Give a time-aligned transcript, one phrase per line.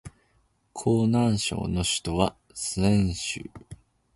[0.73, 3.43] 河南省の省都は鄭州